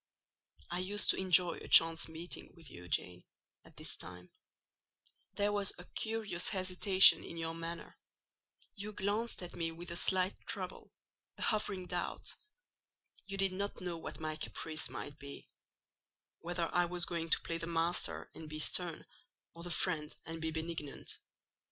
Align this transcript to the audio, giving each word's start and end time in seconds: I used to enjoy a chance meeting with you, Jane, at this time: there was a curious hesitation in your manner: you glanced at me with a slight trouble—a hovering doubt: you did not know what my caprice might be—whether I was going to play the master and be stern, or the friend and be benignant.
I 0.71 0.79
used 0.79 1.11
to 1.11 1.17
enjoy 1.17 1.57
a 1.57 1.67
chance 1.67 2.07
meeting 2.09 2.55
with 2.57 2.71
you, 2.71 2.87
Jane, 2.87 3.23
at 3.63 3.77
this 3.77 3.95
time: 3.95 4.31
there 5.35 5.51
was 5.51 5.73
a 5.77 5.85
curious 5.85 6.49
hesitation 6.49 7.23
in 7.23 7.37
your 7.37 7.53
manner: 7.53 7.99
you 8.73 8.93
glanced 8.93 9.43
at 9.43 9.55
me 9.55 9.69
with 9.69 9.91
a 9.91 9.95
slight 9.95 10.33
trouble—a 10.47 11.41
hovering 11.43 11.85
doubt: 11.85 12.33
you 13.27 13.37
did 13.37 13.51
not 13.53 13.79
know 13.79 13.95
what 13.99 14.19
my 14.19 14.35
caprice 14.37 14.89
might 14.89 15.19
be—whether 15.19 16.67
I 16.73 16.85
was 16.85 17.05
going 17.05 17.29
to 17.29 17.41
play 17.41 17.59
the 17.59 17.67
master 17.67 18.31
and 18.33 18.49
be 18.49 18.57
stern, 18.57 19.05
or 19.53 19.61
the 19.61 19.69
friend 19.69 20.15
and 20.25 20.41
be 20.41 20.49
benignant. 20.49 21.19